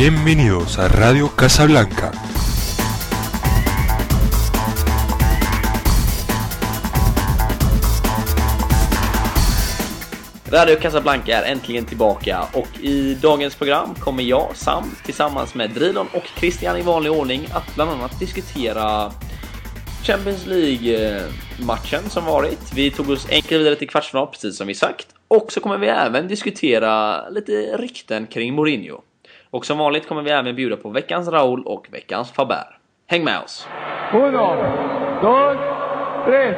[0.00, 2.12] Bienvenidos a Radio Casablanca.
[10.50, 16.06] Radio Casablanca är äntligen tillbaka och i dagens program kommer jag, Sam, tillsammans med Drilon
[16.14, 19.12] och Christian i vanlig ordning att bland annat diskutera
[20.04, 22.72] Champions League-matchen som varit.
[22.74, 25.06] Vi tog oss enkelt vidare till kvartsfinal, precis som vi sagt.
[25.28, 29.02] Och så kommer vi även diskutera lite rykten kring Mourinho.
[29.50, 32.78] Och som vanligt kommer vi även bjuda på veckans Raul och veckans Faber.
[33.06, 33.66] Häng med oss!
[34.12, 34.56] Uno,
[35.22, 35.56] dos,
[36.24, 36.56] tres.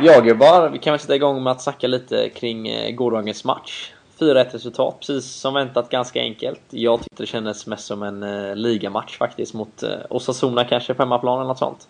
[0.00, 3.92] Ja gubbar, vi kan väl sätta igång med att snacka lite kring eh, gårdagens match.
[4.20, 6.60] 4-1 resultat, precis som väntat ganska enkelt.
[6.70, 11.02] Jag tyckte det kändes mest som en eh, ligamatch faktiskt mot eh, Osasuna kanske på
[11.02, 11.88] hemmaplan eller något sånt.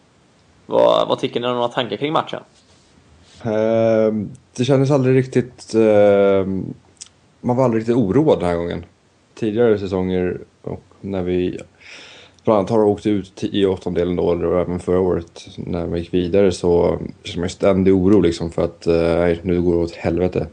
[0.67, 2.41] Vad, vad tycker ni om några tankar kring matchen?
[3.42, 5.75] Ehm, det kändes aldrig riktigt...
[5.75, 6.47] Eh,
[7.41, 8.84] man var aldrig riktigt oroad den här gången.
[9.34, 11.58] Tidigare säsonger och när vi
[12.45, 16.14] bland annat har åkt ut i åttondelen då, och även förra året när vi gick
[16.14, 20.47] vidare så kände man ständig oro liksom för att eh, nu går det åt helvete.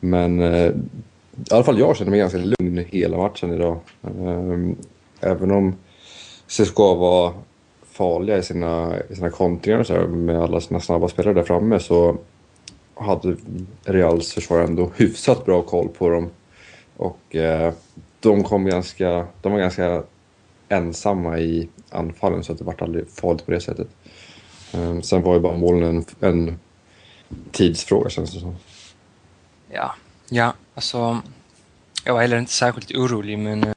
[0.00, 0.72] Men eh, i
[1.50, 3.78] alla fall jag kände mig ganska lugn hela matchen idag.
[4.02, 5.74] Eh, även om
[6.46, 7.32] CSKA var
[7.92, 11.80] farliga i sina, i sina kontringar så här, med alla sina snabba spelare där framme
[11.80, 12.18] så
[12.94, 13.36] hade
[13.84, 16.30] Reals försvar ändå hyfsat bra koll på dem.
[16.96, 17.74] Och eh,
[18.20, 20.02] de kom ganska, de var ganska
[20.68, 23.88] ensamma i anfallen så att det vart aldrig farligt på det sättet.
[24.72, 26.58] Eh, sen var ju bara målen en, en
[27.52, 28.56] tidsfråga känns det som.
[29.70, 29.94] Ja,
[30.28, 31.20] ja, alltså.
[32.04, 33.72] Jag var heller inte särskilt orolig, men eh,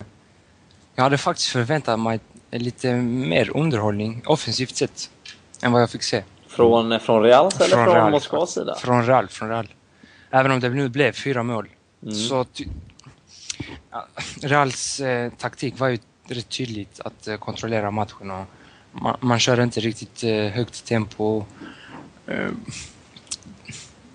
[0.96, 2.20] jag hade faktiskt förväntat mig
[2.60, 5.10] lite mer underhållning offensivt sett
[5.62, 6.24] än vad jag fick se.
[6.48, 8.76] Från, eh, från Reals eller från, Real, Moskvas sida?
[8.76, 9.68] Från Real, från Real.
[10.30, 11.68] Även om det nu blev fyra mål.
[12.04, 12.16] Mm.
[12.16, 12.46] Så
[14.42, 15.98] Reals eh, taktik var ju
[16.28, 18.46] rätt tydligt att eh, kontrollera matchen och
[18.92, 21.46] man, man kör inte riktigt eh, högt tempo.
[22.28, 22.50] Eh,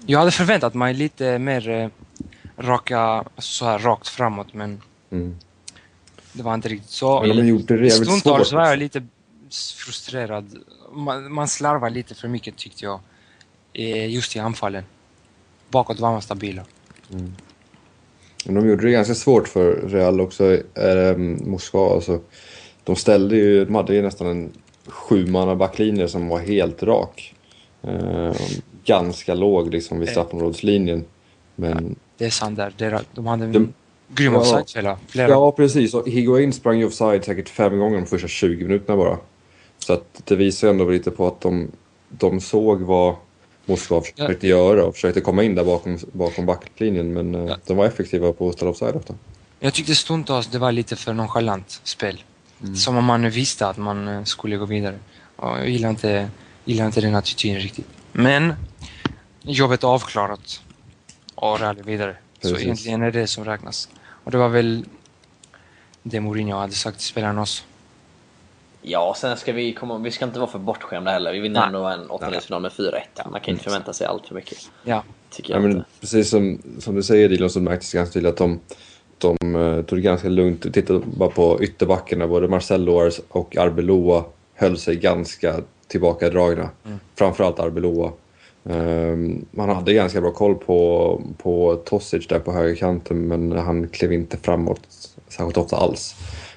[0.06, 1.88] jag hade förväntat mig lite mer eh,
[2.58, 5.36] raka, så här rakt framåt men Mm.
[6.38, 7.21] Det var inte riktigt så.
[7.21, 8.09] Men de gjorde det jävligt.
[8.09, 9.03] Stundtals var jag lite
[9.76, 10.59] frustrerad.
[10.93, 13.00] Man, man slarvar lite för mycket tyckte jag.
[13.72, 14.84] eh, Just i anfallen.
[15.71, 16.62] Bakåt var man stabila.
[18.44, 21.16] Men de gjorde det ganska svårt för Real också, eh,
[21.47, 21.94] Moskva.
[21.94, 22.21] Alltså,
[22.84, 24.53] de ställde ju, de hade ju nästan en
[24.87, 27.34] sjumanna backlinje som var helt rak.
[27.82, 28.32] Eh,
[28.84, 31.05] ganska låg liksom vid straffområdeslinjen.
[31.56, 33.00] Men Det är sant där.
[33.15, 33.72] De hade en De-
[34.08, 34.38] grym Ja.
[34.41, 34.98] offsidefälla.
[35.08, 35.28] Flera.
[35.30, 35.94] Ja, precis.
[35.94, 39.19] Och Higuain sprang ju offside säkert fem gånger de första 20 minuterna bara.
[39.78, 41.70] Så att det visar ändå lite på att de,
[42.08, 43.14] de såg vad
[43.66, 47.12] Moskva försökte göra och försökte komma in där bakom, bakom backlinjen.
[47.12, 47.56] Men eh, Ja.
[47.66, 49.14] de var effektiva på att ställa offside ofta.
[49.60, 52.25] Jag tyckte stundtals det var lite för nonchalant spel.
[52.62, 52.76] Mm.
[52.76, 54.98] Som om man visste att man eh, skulle gå vidare.
[55.36, 56.30] Och jag gillar inte,
[56.64, 57.86] gillar inte den attityden riktigt.
[58.12, 58.54] Men
[59.42, 60.60] jobbet är avklarat.
[61.34, 62.16] Och Real är vidare.
[62.40, 62.64] Så Precis.
[62.64, 63.88] egentligen är det som räknas.
[64.28, 64.84] Och det var väl
[66.02, 67.62] det Mourinho hade sagt till spelarna också.
[68.82, 71.32] Ja, sen ska vi komma, vi ska inte vara för bortskämda heller.
[71.32, 71.66] Vi vinner Nej.
[71.66, 73.00] ändå en åttondelsfinal med 4-1.
[73.30, 74.58] Man kan inte förvänta sig allt för mycket.
[74.84, 75.84] Ja, Tycker Ja, jag men inte.
[76.00, 78.60] precis som, som du säger Dilon så märktes ganska tydligt att de,
[79.18, 80.72] de eh, tog det ganska lugnt.
[80.74, 84.24] Tittade bara på ytterbackarna, både Marcelo och Arbeloa
[84.54, 86.70] höll sig ganska tillbakadragna.
[87.14, 88.12] Framförallt Arbeloa.
[88.70, 94.12] Um, man hade ganska bra koll på, på Tosic där på högerkanten men han klev
[94.12, 94.80] inte framåt
[95.28, 96.14] särskilt ofta alls.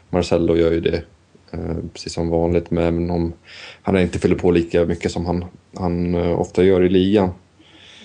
[0.10, 1.04] Marcelo gör ju det
[1.52, 3.34] eh, precis som vanligt men om
[3.82, 5.46] han inte fyller på lika mycket som han,
[5.78, 7.30] han eh, ofta gör i ligan.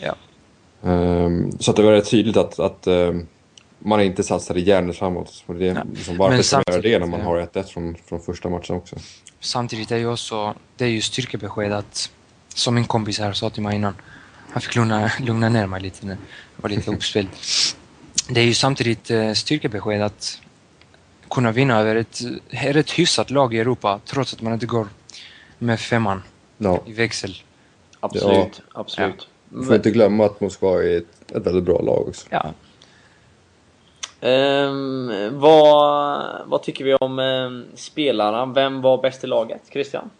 [0.02, 0.14] ja.
[0.90, 3.26] Ehm, så att det var rätt tydligt att, att ehm,
[3.78, 5.44] man inte satsade järnet framåt.
[5.46, 5.82] Och det, Ja.
[5.94, 8.96] liksom, varför ska man göra det när man har 1-1 från, från första matchen också?
[9.40, 12.10] Samtidigt är ju också, det är ju styrkebesked att,
[12.56, 13.94] som min kompis här sa till mig innan,
[14.50, 16.16] han fick lugna, lugna ner mig lite nu.
[16.56, 17.28] Jag var lite uppspelt.
[18.28, 20.40] Det är ju samtidigt eh, styrkebesked att
[21.30, 22.20] kunna vinna över ett,
[22.50, 24.88] ett hyfsat lag i Europa trots att man inte går
[25.58, 26.22] med femman
[26.58, 26.82] Ja.
[26.86, 27.34] i växel.
[28.00, 29.28] Absolut, absolut.
[29.48, 32.26] Man får inte glömma att Moskva är ett, ett väldigt bra lag också.
[32.30, 32.52] Ja,
[34.20, 35.10] Ehm,
[35.40, 38.46] vad, vad tycker vi om ehm, spelarna?
[38.46, 39.62] Vem var bäst i laget?
[39.72, 40.10] Christian?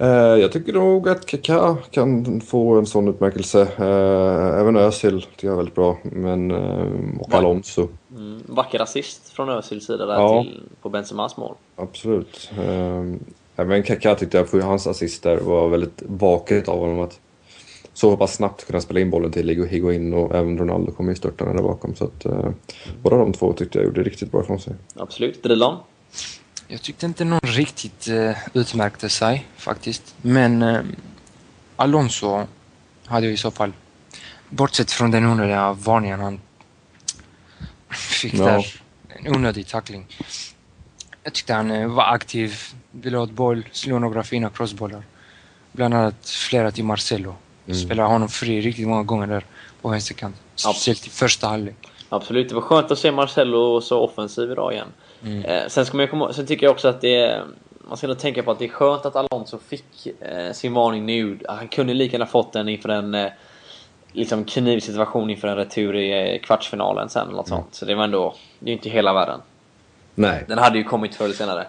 [0.00, 0.08] Eh,
[0.40, 3.60] jag tycker nog att Kaká kan få en sån utmärkelse.
[3.78, 5.98] Eh, även Özil tycker jag är väldigt bra.
[6.02, 7.34] Men, eh, och?
[7.34, 10.42] Alonso, Mm, vacker assist från Özils sida där Ja.
[10.42, 11.54] till, på Benzemas mål.
[11.76, 12.50] absolut.
[13.56, 17.20] Även Kaká tyckte jag, för hans assist där var väldigt vaket av honom att
[17.94, 21.54] så pass snabbt kunna spela in bollen till Higuain och även Ronaldo kommer ju störtande
[21.54, 21.94] där bakom.
[21.94, 22.26] Så att
[23.02, 24.72] båda de två tyckte jag gjorde riktigt bra från sig.
[24.96, 25.42] Absolut.
[25.42, 25.76] Drilon?
[26.72, 30.14] Jag tyckte inte någon riktigt eh, utmärkte sig faktiskt.
[30.22, 30.80] Men eh,
[31.76, 32.46] Alonso
[33.04, 33.72] hade ju i så fall,
[34.48, 36.40] bortsett från den onödiga varningen han
[37.90, 38.44] fick Ja.
[38.44, 40.06] där, en onödig tackling.
[41.22, 42.58] Jag tyckte han eh, var aktiv,
[42.90, 45.02] ville åt boll, slog några fina crossbollar.
[45.72, 47.34] Bland annat flera till Marcelo.
[47.84, 49.44] Spelade honom fri riktigt många gånger där
[49.82, 50.36] på vänsterkant.
[50.54, 51.76] Speciellt i första halvlek.
[52.08, 54.88] Absolut, det var skönt att se Marcelo så offensiv idag igen.
[55.24, 55.44] Mm.
[55.44, 57.44] Eh, sen, ska man komma, sen tycker jag också att det är...
[57.88, 61.06] Man ska nog tänka på att det är skönt att Alonso fick eh, sin varning
[61.06, 61.38] nu.
[61.48, 63.26] Han kunde lika gärna fått den inför en eh,
[64.12, 67.58] liksom knivsituation inför en retur i eh, kvartsfinalen sen eller något Mm.
[67.62, 67.74] sånt.
[67.74, 68.34] Så det var ändå...
[68.58, 69.40] Det är ju inte hela världen.
[70.14, 71.66] Nej, Den hade ju kommit förr eller senare.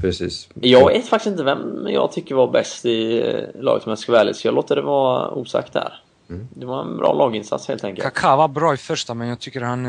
[0.00, 0.48] precis.
[0.54, 4.12] Jag vet faktiskt inte vem jag tycker var bäst i eh, laget om jag ska
[4.12, 6.00] vara ärlig, så jag låter det vara osagt där.
[6.30, 6.48] Mm.
[6.54, 8.04] Det var en bra laginsats helt enkelt.
[8.14, 9.86] Kaká var bra i första men jag tycker han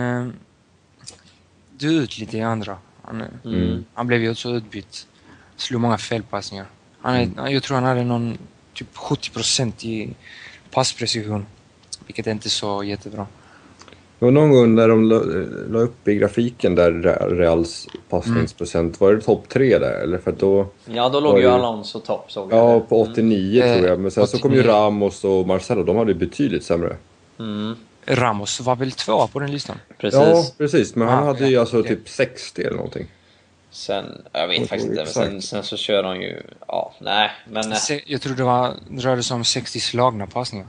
[1.80, 2.78] dog ut lite i andra.
[3.02, 3.86] Han, eh, Mm.
[3.94, 5.08] han blev ju också utbytt.
[5.58, 6.66] Slog många felpassningar.
[7.02, 8.38] Han är, Jag tror han hade någon
[8.74, 10.14] typ 70% i
[10.72, 11.46] passprecision.
[12.06, 13.28] Vilket är inte så jättebra.
[14.20, 15.20] Det var någon gång när de la,
[15.70, 20.18] la upp i grafiken där Re- Reals passningsprocent, var det topp tre där eller?
[20.18, 22.58] För att då, Ja, då låg ju Alonso topp såg jag.
[22.60, 23.78] ja på 89 Mm.
[23.78, 24.74] tror jag, men sen så kom ju 89.
[24.74, 26.98] Ramos och Marcelo, de hade ju betydligt sämre.
[27.40, 27.76] Mm,
[28.10, 29.78] Ramos var väl tvåa på den listan?
[29.98, 30.20] precis.
[30.20, 31.96] Ja, precis, men han Ja, hade ju ja, alltså okej.
[31.96, 33.08] typ 60 eller någonting.
[33.72, 36.44] Sen, jag vet Jag faktiskt inte, men sen, sen så kör de ju...
[36.68, 37.72] Ja, nej, men...
[37.72, 40.68] eh, Se- Jag tror det var, det rörde sig om 60 slagna passningar.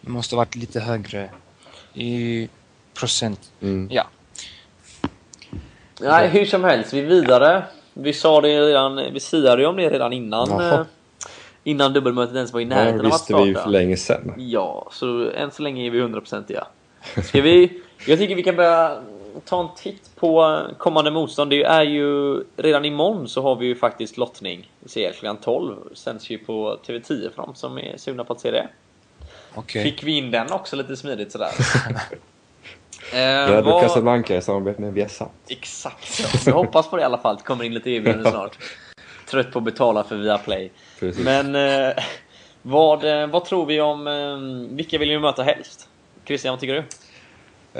[0.00, 1.30] Det måste ha varit lite högre
[1.94, 2.48] i
[2.94, 3.50] procent.
[3.60, 3.88] Mm.
[3.90, 4.06] Ja.
[6.00, 7.62] Nej, hur som helst, vi är vidare.
[7.94, 10.48] Vi sa det redan, vi siade ju om det redan innan.
[10.50, 10.74] Jaha.
[10.80, 10.86] eh,
[11.64, 13.64] Innan dubbelmötet ens var i Det närheten av att visste vi ju starta.
[13.64, 14.32] för länge sedan.
[14.36, 16.66] Ja, så än så länge är vi 100% ja.
[17.24, 17.82] Ska vi...
[18.06, 19.02] Jag tycker vi kan börja
[19.44, 21.50] ta en titt på kommande motstånd.
[21.50, 22.42] Det är ju...
[22.56, 24.72] Redan imorgon så har vi ju faktiskt lottning.
[24.80, 25.76] Vi ser klockan 12.
[25.94, 28.68] Sänds ju på TV10 för dem som är sugna på att se det.
[29.54, 29.82] Okej.
[29.82, 31.50] Fick vi in den också lite smidigt sådär.
[33.12, 33.82] Eh, vad...
[33.82, 35.30] Casablanca i samarbete med Viasat.
[35.48, 36.28] Exakt så.
[36.46, 37.36] Vi hoppas på det i alla fall.
[37.36, 38.58] Det kommer in lite erbjudanden snart.
[39.30, 40.70] Trött på att betala för Viaplay.
[41.00, 41.24] Precis.
[41.24, 42.04] Men eh,
[42.62, 44.06] vad, eh, vad tror vi om...
[44.06, 45.88] Eh, vilka vill ni möta helst?
[46.30, 46.78] Christian, vad tycker du?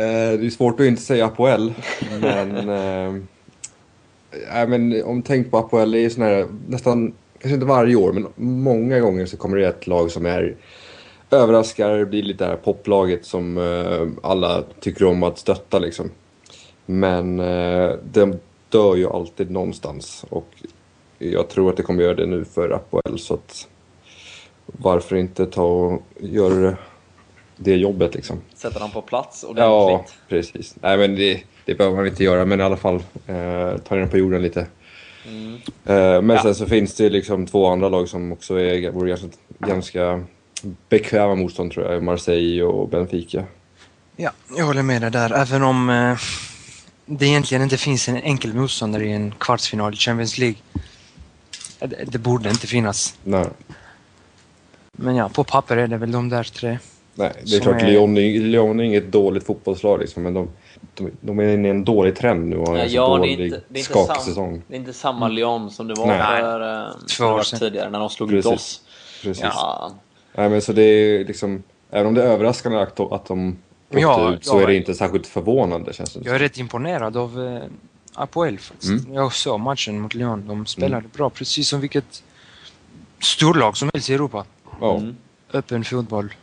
[0.02, 1.74] Eh, det är svårt att inte säga Apoel,
[2.20, 2.66] men...
[4.52, 7.96] nej, men om tänk på Apoel, det är ju sån här, nästan, kanske inte varje
[7.96, 10.56] år, men många gånger så kommer det ett lag som är
[11.30, 16.10] överraskar, blir lite det här poplaget som eh, alla tycker om att stötta liksom.
[16.86, 18.34] Men eh, de
[18.68, 20.48] dör ju alltid någonstans och
[21.18, 23.68] jag tror att det kommer göra det nu för Apoel så att
[24.66, 26.76] varför inte ta och göra det,
[27.62, 28.40] det jobbet liksom.
[28.54, 30.14] Sätta dem på plats Ja, ordentligt.
[30.28, 30.74] precis.
[30.82, 32.94] Nej, men det, det behöver man inte göra, men i alla fall
[33.26, 34.66] eh, ta den på jorden lite.
[35.26, 35.54] Mm.
[35.84, 36.42] Eh, men Ja.
[36.42, 39.28] sen så finns det liksom två andra lag som också är, vore ganska,
[39.58, 40.24] ganska
[40.88, 42.02] bekväma motstånd tror jag.
[42.02, 43.44] Marseille och Benfica.
[44.16, 45.32] Ja, jag håller med dig där.
[45.32, 46.16] Även om eh,
[47.06, 50.56] det egentligen inte finns en enkel motståndare i en kvartsfinal i Champions League.
[51.78, 53.14] Det, det borde inte finnas.
[53.24, 53.46] Nej,
[54.92, 56.78] Men ja, på papper är det väl de där tre.
[57.14, 60.48] Nej det är klart är- Lyon, är- Lyon är inget dåligt fotbollslag liksom, men de,
[60.94, 63.14] de, de är inne i en dålig trend nu och har en så Ja, det
[63.14, 64.62] är dålig inte, det är inte, skakig sam, säsong.
[64.68, 66.40] det är inte samma Lyon som det var Nej.
[66.40, 68.52] för eh, Två år tidigare när de slog ut Precis.
[68.60, 68.80] oss.
[69.22, 69.44] Precis.
[69.44, 69.92] Ja,
[70.36, 73.48] Nej, men så det är liksom, även om det är överraskande att de, att de
[73.88, 74.62] åkte Ja, ut så ja.
[74.62, 77.62] är det inte särskilt förvånande känns det Jag är rätt imponerad av eh,
[78.14, 79.04] Apoel faktiskt.
[79.04, 79.14] Mm.
[79.14, 80.46] Jag såg matchen mot Lyon.
[80.46, 82.22] De spelade bra, precis som vilket
[83.18, 84.44] storlag som helst i Europa.
[84.80, 84.96] Ja.
[84.96, 85.16] Mm.
[85.52, 86.34] Öppen fotboll.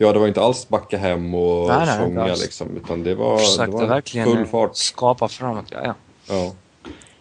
[0.00, 3.32] Ja, det var inte alls backa hem och Nej, nej, sjunga liksom, utan det var,
[3.32, 4.76] det Försökte var verkligen full fart.
[4.76, 5.64] skapa framåt.
[5.70, 5.94] Ja, ja.
[6.28, 6.52] Ja.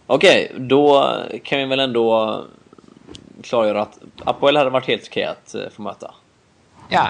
[0.07, 2.41] Okej, då kan vi väl ändå
[3.41, 6.13] klargöra att Apoel hade varit helt okej att eh, få möta.
[6.89, 7.07] ja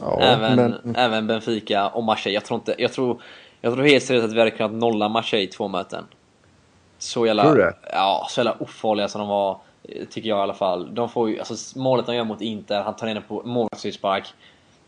[0.00, 2.34] Ja, även, men, även Benfica och Marseille.
[2.34, 3.22] Jag tror inte, jag tror,
[3.60, 6.04] jag tror helt seriöst att vi hade kunnat nolla Marseille i två möten.
[6.98, 7.74] Så jävla, det?
[7.92, 10.94] Ja, så jävla ofarliga som de var, eh, tycker jag i alla fall.
[10.94, 14.24] De får ju, alltså målet de gör mot Inter, han tar ner den på målvaktsfrispark,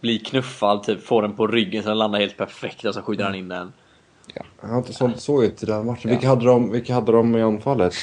[0.03, 3.25] blir knuffad, typ får den på ryggen så den landar helt perfekt och så skjuter
[3.25, 3.73] han in den.
[4.61, 6.11] jag har inte så, såg inte den matchen.
[6.11, 7.95] Vilka, hade de, vilka hade de i anfallet?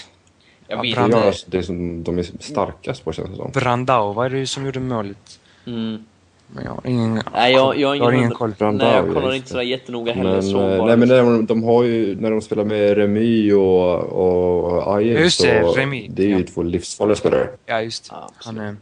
[0.67, 1.17] Jag Ja, vet inte.
[1.17, 3.51] är alltså det som de är starkast på känns det som.
[3.51, 5.39] Brandao, vad är det som gjorde målet?
[5.67, 6.05] Mm.
[6.53, 8.53] Men jag har ingen, Nej, jag, jag har jag har ingen, ingen koll.
[8.59, 10.31] Brandao, Nej, jag ja, kollar inte sådär jättenoga heller.
[10.31, 11.25] Men, så eh, nej, men liksom.
[11.37, 15.73] de, de har ju, när de spelar med Remy och, och Ajax Just det, så
[15.73, 16.07] Remy.
[16.07, 16.45] det är ju Ja.
[16.53, 17.49] två livsfarliga spelare.
[17.65, 18.15] Ja, just det.
[18.15, 18.75] Ja, Han är...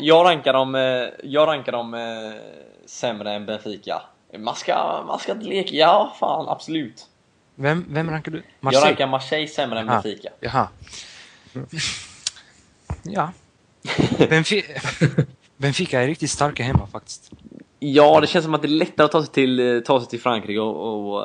[0.00, 2.32] jag rankar dem, eh, jag rankar dem eh,
[2.86, 4.02] sämre än Benfica.
[4.38, 7.06] Man ska, man ska inte leka, ja fan absolut.
[7.54, 8.42] Vem, vem rankar du?
[8.60, 10.02] Jag rankar Marseille sämre än Aha.
[10.02, 10.30] Benfica.
[10.40, 10.68] Jaha.
[13.02, 13.32] Ja.
[14.18, 14.80] Benfica,
[15.56, 17.30] Benfica är riktigt starka hemma faktiskt.
[17.78, 20.08] Ja, det känns som att det är lättare att ta sig till, eh, ta sig
[20.08, 21.24] till Frankrike och, och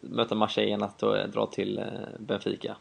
[0.00, 0.98] möta Marseille än att
[1.32, 1.84] dra till
[2.18, 2.76] Benfica.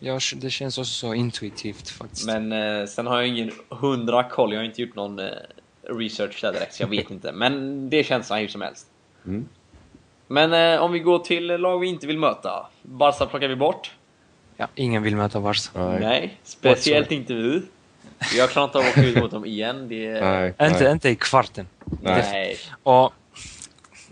[0.00, 2.26] Ja, det känns också så intuitivt faktiskt.
[2.26, 5.26] Men eh, sen har jag ingen hundra koll, jag har inte gjort någon eh,
[5.82, 7.32] research där direkt så jag vet inte.
[7.32, 8.86] Men det känns så hur som helst.
[9.26, 9.48] Mm.
[10.26, 12.66] Men eh, om vi går till lag vi inte vill möta.
[12.82, 13.90] Barca plockar vi bort.
[14.56, 15.88] Ja, ingen vill möta Barca.
[15.88, 16.00] Nej.
[16.00, 17.62] Nej, speciellt inte vi.
[18.36, 19.88] Jag klarar inte av att åka ut mot dem igen.
[19.88, 20.48] Det, Nej.
[20.48, 20.92] Inte, nej.
[20.92, 21.66] inte i kvarten.
[22.02, 22.56] nej.
[22.82, 23.12] Och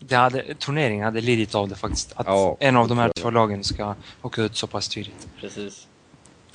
[0.08, 2.12] det hade, turneringen hade lidit av det faktiskt.
[2.16, 5.28] Att Ja, en av de här två lagen ska åka ut så pass tidigt.
[5.40, 5.88] Precis.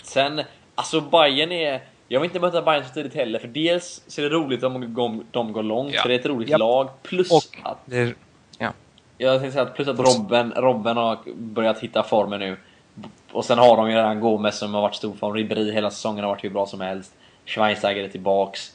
[0.04, 0.42] Sen,
[0.76, 1.82] alltså Bayern är...
[2.08, 4.94] Jag vill inte möta Bayern så tidigt heller, för dels så är det roligt om
[5.32, 6.02] de, går långt, Ja.
[6.02, 6.60] för det är ett roligt Japp.
[6.60, 6.90] lag.
[7.04, 7.78] Plus Och att...
[7.86, 8.14] det
[8.58, 8.72] ja,
[9.18, 12.58] Jag tänkte säga att plus att Robben, Robben har börjat hitta formen nu.
[13.32, 15.34] Och sen har de ju redan Gomes som har varit stor form.
[15.36, 17.14] Ribéry hela säsongen har varit hur bra som helst.
[17.46, 18.74] Schweinsteiger är tillbaks.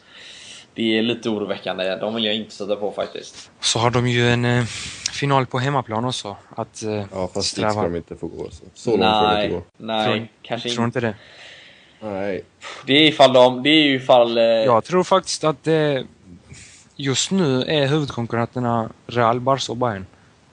[0.75, 1.97] Det är lite oroväckande.
[1.97, 3.51] De vill jag inte sätta på faktiskt.
[3.61, 4.65] så har de ju en eh,
[5.13, 6.37] final på hemmaplan också.
[6.57, 8.49] Att eh, Ja, fast dit ska de inte få gå.
[8.51, 9.63] Så, så långt får de inte gå.
[9.77, 10.99] nej, Tror- kanske Tror inte.
[10.99, 11.15] inte det.
[12.09, 12.43] Nej.
[12.87, 14.39] Det är ifall de, det är ju ifall...
[14.39, 16.05] Eh, Jag tror faktiskt att det
[16.97, 20.07] just nu är huvudkonkurrenterna Real, Barca och Bayern.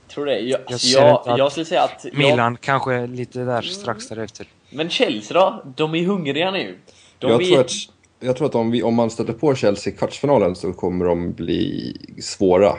[0.08, 0.40] tror det.
[0.40, 2.06] Jag, alltså, jag, inte att jag skulle säga att...
[2.06, 4.48] jag- Milan kanske lite där strax därefter.
[4.70, 5.64] Men Chelsea då?
[5.76, 6.78] De är hungriga nu.
[7.20, 7.48] De jag, vet...
[7.48, 7.72] tror att,
[8.20, 11.32] jag tror att om, vi, om man stöter på Chelsea i kvartsfinalen så kommer de
[11.34, 12.76] bli svåra.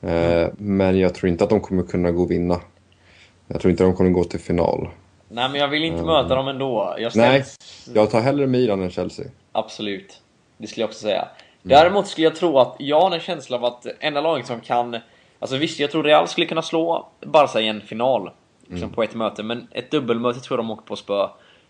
[0.00, 2.60] Eh, men jag tror inte att de kommer kunna gå och vinna.
[3.46, 4.88] Jag tror inte de kommer gå till final.
[5.28, 6.06] Nej, men jag vill inte Mm.
[6.06, 6.94] möta dem ändå.
[6.98, 7.44] Jag Nej,
[7.94, 9.26] jag tar hellre Milan än Chelsea.
[9.52, 10.22] Absolut.
[10.58, 11.28] Det skulle jag också säga.
[11.62, 14.96] Däremot skulle jag tro att jag har en känsla av att enda laget som kan...
[15.38, 18.30] Alltså visst, jag tror Real skulle kunna slå Barca i en final.
[18.66, 19.42] Liksom på ett möte.
[19.42, 21.28] Men ett dubbelmöte tror jag de åker på spö.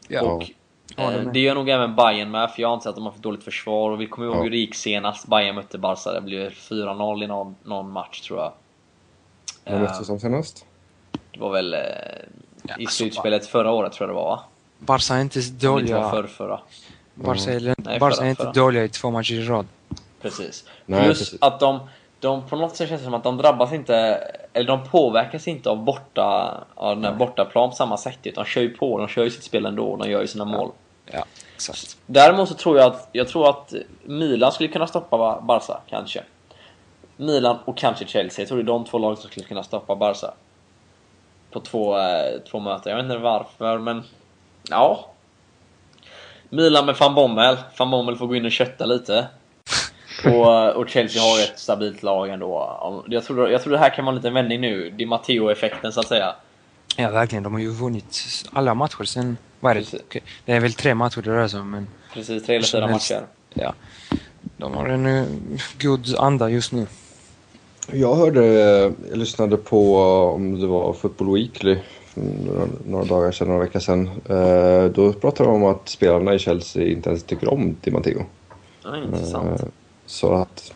[0.08, 0.22] Ja.
[0.22, 0.50] Och
[0.96, 3.12] Ja, det eh, det gör nog även Bayern med, för jag anser att de har
[3.12, 3.90] för dåligt försvar.
[3.90, 4.42] Och vi kommer ihåg Ja.
[4.42, 6.12] hur det gick senast Bayern mötte Barca.
[6.12, 8.52] Det blev 4-0 i någon, någon match tror jag.
[9.64, 10.64] Vad Eh, mötte som senast?
[11.32, 11.80] det var väl eh,
[12.62, 14.40] Ja, i alltså, slutspelet förra året tror jag det var va?
[14.78, 16.10] Barca är inte Om det inte var dåliga.
[16.10, 16.60] förr, förra.
[17.14, 18.52] Barca är, Nej, Barca förra, är inte förra.
[18.52, 19.66] dåliga i två matcher i rad.
[20.22, 20.64] Precis.
[20.86, 21.38] Nej, Plus precis.
[21.42, 21.80] att de,
[22.20, 23.94] de på något sätt känns det som att de drabbas inte,
[24.52, 28.18] eller de påverkas inte av borta, av den här bortaplan på samma sätt.
[28.22, 30.44] Utan de kör ju på, de kör ju sitt spel ändå, de gör ju sina
[30.44, 30.70] mål.
[31.12, 31.24] Ja,
[31.54, 31.96] exakt.
[32.06, 33.74] Däremot så tror jag att, jag tror att
[34.04, 36.22] Milan skulle kunna stoppa Barca, kanske.
[37.16, 38.42] Milan och kanske Chelsea.
[38.42, 40.34] Jag tror det är de två lag som skulle kunna stoppa Barca.
[41.50, 42.90] På två, eh, två möten.
[42.90, 44.02] Jag vet inte varför, men...
[44.68, 45.06] Ja.
[46.48, 47.56] Milan med van Bommel.
[47.78, 49.26] Van Bommel får gå in och kötta lite.
[50.24, 53.04] Och, och Chelsea har ett stabilt lag ändå.
[53.08, 54.90] Jag tror, jag tror det här kan vara en liten vändning nu.
[54.90, 56.34] Di Matteo-effekten så att säga.
[56.96, 57.42] Ja, verkligen.
[57.42, 58.18] De har ju vunnit
[58.52, 59.36] alla matcher sen...
[59.60, 59.80] Vad är det?
[59.80, 60.22] Precis.
[60.44, 63.26] Det är väl tre matcher det rör sig om, men Precis, tre eller fyra matcher.
[63.54, 63.74] ja.
[64.56, 65.26] De har en uh,
[65.80, 66.86] god anda just nu.
[67.92, 68.44] Jag hörde,
[69.10, 69.96] jag lyssnade på
[70.34, 74.10] om det var Football Weekly för några, några dagar sedan, några veckor sedan.
[74.28, 78.22] Eh, då pratade de om att spelarna i Chelsea inte ens tycker om Di Matteo.
[78.84, 79.60] Ja, intressant.
[79.60, 79.66] Eh,
[80.06, 80.72] så att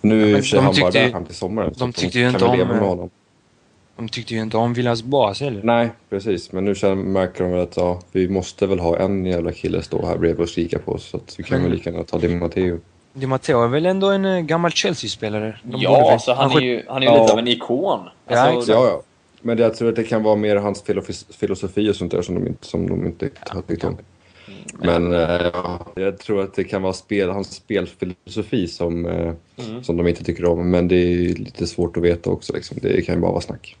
[0.00, 1.74] nu men i och för sig han bara där fram till sommaren.
[1.74, 3.10] så de tyckte ju kan inte om, med eh, honom.
[3.98, 5.60] De tyckte ju inte om Villas Boas heller.
[5.62, 6.52] Nej, precis.
[6.52, 9.82] Men nu känner, märker de väl att ja, vi måste väl ha en jävla kille
[9.82, 11.04] stå här bredvid och skrika på oss.
[11.04, 12.78] Så att vi kan väl lika gärna ta Di Matteo.
[13.12, 15.58] Di Matteo är väl ändå en eh, gammal Chelsea-spelare?
[15.72, 17.20] Ja, väl- alltså han är ju, han är ju Ja.
[17.22, 18.00] lite av en ikon.
[18.28, 18.68] Ja, Alltså, exakt.
[18.68, 19.02] Ja, ja.
[19.40, 20.84] Men det, jag tror att det kan vara mer hans
[21.38, 23.96] filosofi och sånt där som de inte, som de inte har tyckt om.
[24.78, 25.20] Men eh,
[25.52, 29.32] ja, jag tror att det kan vara spel, hans spelfilosofi som, eh,
[29.68, 29.84] Mm.
[29.84, 30.70] som de inte tycker om.
[30.70, 32.52] Men det är lite svårt att veta också.
[32.52, 32.78] Liksom.
[32.82, 33.76] Det kan ju bara vara snack.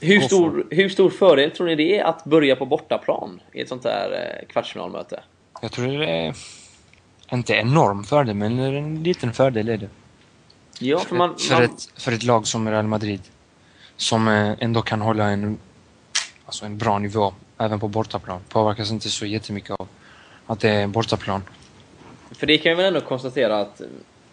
[0.00, 3.68] Hur stor, hur stor fördel tror ni det är att börja på bortaplan i ett
[3.68, 5.22] sånt här eh, kvartsfinalmöte?
[5.62, 6.34] Jag tror det är
[7.32, 9.88] inte enorm fördel, men en liten fördel är det.
[10.78, 11.36] Ja, för man...
[11.38, 13.20] för, man ett, för ett lag som Real Madrid.
[13.96, 15.58] Som eh, ändå kan hålla en,
[16.46, 18.40] alltså en bra nivå även på bortaplan.
[18.48, 19.88] Påverkas inte så jättemycket av
[20.46, 21.42] att det är bortaplan.
[22.30, 23.80] För det kan vi väl ändå konstatera att,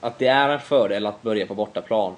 [0.02, 2.16] att det är en fördel att börja på bortaplan.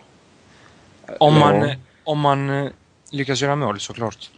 [1.20, 2.72] Om man, om man eh,
[3.12, 4.30] lyckas göra mål såklart.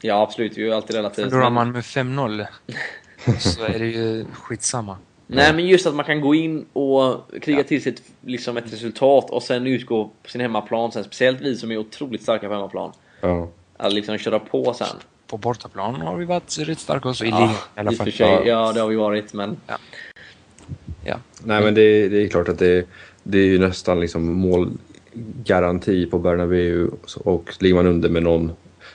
[0.00, 0.54] Ja, absolut.
[0.54, 1.30] Det är ju alltid relativt.
[1.30, 2.46] Förlorar man med 5-0
[3.38, 4.96] så är det ju skitsamma.
[5.26, 8.72] Nej, men just att man kan gå in och kriga till sig ett, liksom ett
[8.72, 11.04] resultat och sen utgå på sin hemmaplan sen.
[11.04, 12.92] Speciellt vi som är otroligt starka på hemmaplan.
[13.20, 13.48] Ja.
[13.76, 14.86] Att liksom köra på sen.
[15.26, 18.12] På bortaplan har vi varit rätt starka också i Ja, ligan i alla fall.
[18.12, 18.44] sig, Ja.
[18.44, 19.56] ja det har vi varit men...
[19.66, 19.76] Ja.
[21.04, 21.16] Ja.
[21.44, 22.86] Nej, men det, det är klart att det,
[23.22, 24.32] det är ju nästan liksom
[25.14, 26.90] målgaranti på Bernabéu
[27.24, 28.52] och ligger man under med någon,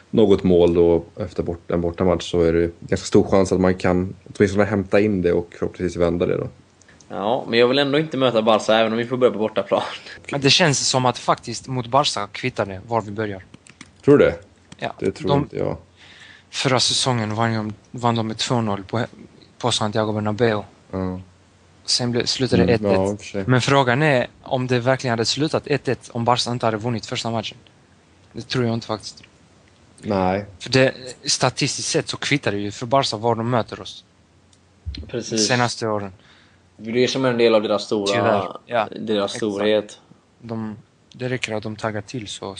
[0.09, 3.75] något mål då efter bort, en bortamatch så är det ganska stor chans att man
[3.75, 6.47] kan åtminstone hämta in det och förhoppningsvis vända det då.
[7.09, 9.81] Ja, men jag vill ändå inte möta Barca även om vi får börja på bortaplan.
[10.31, 13.43] Men det känns som att faktiskt mot Barca kvittar det var vi börjar.
[14.05, 14.35] Tror du det?
[14.77, 14.93] Ja.
[14.99, 15.77] Det tror de, inte jag.
[16.49, 19.05] Förra säsongen vann de, vann de med 2-0 på,
[19.57, 20.63] på Santiago Bernabéu.
[20.91, 21.19] Ja.
[21.89, 22.79] Sen blev, slutade det 1-1.
[22.79, 23.43] Mm, ja, i och för sig.
[23.47, 27.31] Men frågan är om det verkligen hade slutat 1-1 om Barca inte hade vunnit första
[27.31, 27.57] matchen.
[28.33, 29.23] Det tror jag inte faktiskt.
[30.01, 30.45] Nej.
[30.59, 30.93] För det,
[31.23, 34.03] statistiskt sett så kvittar det ju för Barca var de möter oss
[35.07, 35.47] Precis.
[35.47, 36.11] senaste åren.
[36.77, 38.13] Det är som en del av deras stora...
[38.13, 38.87] Tyvärr, ja.
[38.99, 39.99] Deras storhet.
[40.41, 40.77] De,
[41.13, 42.55] det räcker att de taggar till så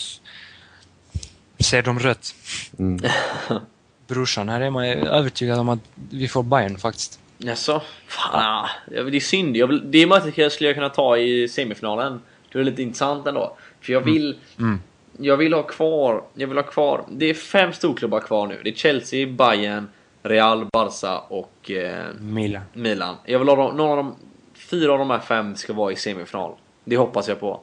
[1.60, 2.36] ser de rött.
[2.80, 3.12] Mm.
[4.08, 5.80] Brorsan här är övertygad om att
[6.12, 7.20] vi får Bayern faktiskt.
[7.42, 7.82] Jaså?
[8.08, 9.58] Fan, ja, det är synd.
[9.58, 12.22] Jag vill, det mötet skulle jag kunna ta i semifinalen.
[12.52, 13.58] Det är lite intressant ändå.
[13.82, 14.38] För jag vill...
[14.60, 14.80] Mm.
[15.18, 16.24] Jag vill ha kvar...
[16.34, 17.04] Jag vill ha kvar...
[17.10, 18.62] Det är fem storklubbar kvar nu.
[18.64, 19.88] Det är Chelsea, Bayern,
[20.24, 22.64] Real, Barca och eh, Milan.
[22.74, 23.16] Milan.
[23.26, 24.16] Jag vill ha dem, någon av de...
[24.56, 26.52] Fyra av de här fem ska vara i semifinal.
[26.84, 27.60] Det hoppas jag på.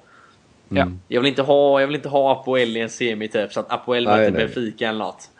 [0.68, 0.88] Ja.
[1.08, 3.72] Jag vill inte ha, jag vill inte ha Apoel i en semi typ, så att
[3.72, 4.30] Apoel möter.
[4.30, 5.30] Benfica eller något.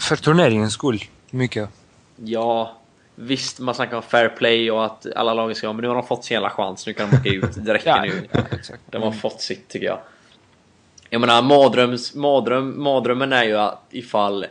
[0.00, 1.00] För turneringens skull.
[1.30, 1.68] Mycket.
[2.16, 2.76] Ja,
[3.14, 6.06] visst man snackar om fair play och att alla lag ska men nu har de
[6.06, 6.86] fått sin jävla chans.
[6.86, 7.64] Nu kan de åka ut.
[7.64, 8.28] Det räcker Ja, nu.
[8.32, 8.42] ja.
[8.90, 9.98] De har fått sitt tycker jag.
[11.10, 14.42] Jag menar mardröms, mardröm, mardrömmen är ju att ifall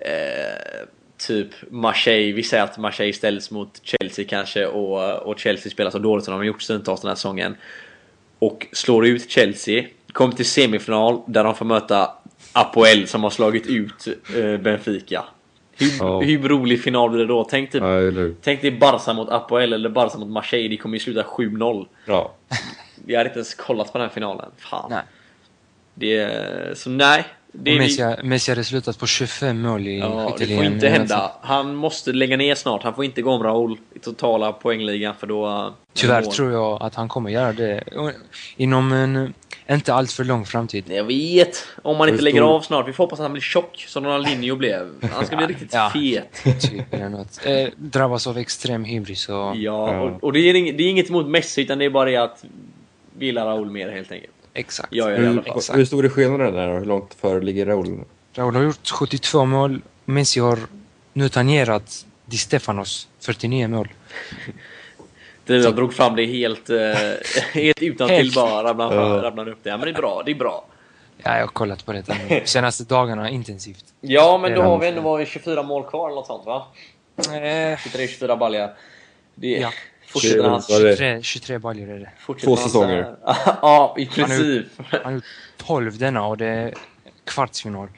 [0.00, 0.86] eh,
[1.16, 5.98] typ Marseille, vi säger att Marseille ställs mot Chelsea kanske och, och Chelsea spelar så
[5.98, 7.56] dåligt som de har gjort stundtals den här säsongen.
[8.38, 12.10] Och slår ut Chelsea, kommer till semifinal där de får möta
[12.52, 15.24] Apoel som har slagit ut eh, Benfica.
[15.78, 16.20] Hur, Ja.
[16.20, 17.44] hur rolig final blir det då?
[17.44, 18.34] Tänk typ Ja?
[18.42, 21.86] Tänk dig Barca mot Apoel eller Barca mot Marseille, det kommer ju sluta 7-0.
[22.04, 22.34] Ja.
[23.06, 24.50] Vi hade inte ens kollat på den här finalen.
[24.56, 24.86] Fan.
[24.90, 25.02] Nej.
[25.94, 26.74] Det är...
[26.74, 27.24] Så nej.
[27.52, 30.88] Det, Och är, Messi, Messi hade slutat på 25 mål i ja, det får inte
[30.88, 31.32] hända.
[31.40, 32.82] Han måste lägga ner snart.
[32.82, 35.46] Han får inte gå om Raúl i totala poängligan för då...
[35.46, 37.84] uh, Tyvärr då- tror jag att han kommer göra det
[38.56, 39.34] inom en
[39.70, 40.84] inte alltför lång framtid.
[40.88, 41.66] Jag vet!
[41.82, 42.88] Om man inte lägger av snart.
[42.88, 44.90] Vi får hoppas att han blir tjock som Ronaldinho blev.
[45.12, 45.90] Han ska bli riktigt Ja.
[45.92, 46.60] fet.
[46.60, 47.46] Typ eller något.
[47.46, 49.56] Eh, drabbas av extrem hybris och...
[49.56, 52.10] Ja, och, och det, är inget, det är inget emot Messi utan det är bara
[52.10, 52.44] det att
[53.18, 54.32] vi gillar Raúl mer helt enkelt.
[54.58, 54.88] Exakt.
[54.92, 55.62] Jag gör det i alla fall.
[55.70, 56.78] Hur, hur stor är skillnaden där då?
[56.78, 58.04] Hur långt före ligger Raúl?
[58.34, 59.80] Raúl har gjort 72 mål.
[60.04, 60.58] Messi har
[61.12, 63.88] nu tangerat Di Stefanos 49 mål.
[65.44, 66.78] Du, jag drog fram det helt, eh,
[67.52, 69.54] helt utan till bara rabblade Ja.
[69.54, 69.70] upp det.
[69.70, 70.64] Ja, men det är bra, det är bra.
[71.22, 73.84] Ja, jag har kollat på det de senaste dagarna intensivt.
[74.00, 76.66] Ja, men då har vi ändå varit 24 mål kvar eller något sånt va?
[77.18, 78.70] Eh, 23-24 balja.
[79.34, 79.70] Det Ja.
[80.08, 80.96] Fortsätter Det- det?
[80.96, 82.10] 23, 23 baljor är det.
[82.18, 83.16] fortsätter Två säsonger.
[83.62, 84.66] ja, i Han har princip.
[84.88, 85.24] Han har gjort
[85.56, 86.74] 12 denna och det är
[87.24, 87.88] kvartsfinal.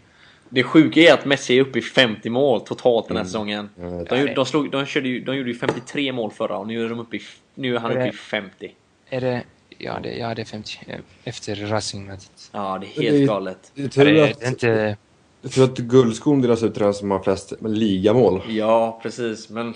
[0.48, 3.28] Det sjuka är att Messi är uppe i 50 mål totalt den här Mm.
[3.28, 3.68] säsongen.
[4.08, 6.84] De, gjorde- de, slog, de, körde ju, de gjorde ju 53 mål förra och nu
[6.84, 7.20] är, de uppe i,
[7.54, 8.74] nu är han Är uppe det- i 50.
[9.10, 9.42] Är det...
[9.82, 10.78] Ja, det, ja, det är 50.
[10.86, 12.50] eh, Efter Racing-mötet.
[12.52, 13.70] Ja, det är helt det galet.
[13.74, 14.96] Det Det att, är inte...
[15.42, 18.42] jag tror att guldskon delas ut till den som har flest ligamål.
[18.48, 19.48] Ja, precis.
[19.48, 19.74] Men...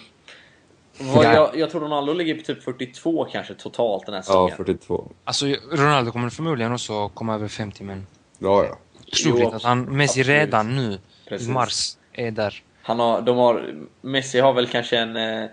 [0.99, 1.33] Vad, Ja.
[1.35, 4.57] jag, jag tror Ronaldo ligger på typ 42 kanske totalt den här Ja, säsongen.
[4.57, 5.13] 42.
[5.25, 8.07] Alltså, Ronaldo kommer förmodligen också komma över 50, men...
[8.39, 8.79] Ja, ja.
[9.23, 10.27] Troligt Jo, att han, Messi absolut.
[10.41, 11.49] redan nu Precis.
[11.49, 12.63] i mars är där.
[12.83, 15.49] Han har, de har, Messi har väl kanske en eh,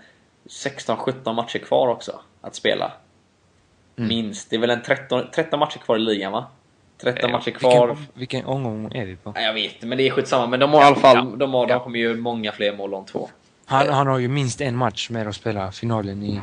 [0.48, 2.92] 16-17 matcher kvar också att spela.
[3.96, 4.08] Mm.
[4.08, 4.50] Minst.
[4.50, 6.46] Det är väl en 13, 13 matcher kvar i ligan va?
[7.02, 7.86] 13 Eh, matcher kvar.
[7.88, 9.32] Vilken, vilken omgång är vi på?
[9.32, 10.46] Nej, jag vet men det är skitsamma.
[10.46, 11.36] Men de har i alla fall, Ja.
[11.36, 11.80] de, har, de Ja.
[11.84, 13.28] kommer ju många fler mål de två.
[13.64, 16.40] Han, han har ju minst en match med att spela finalen i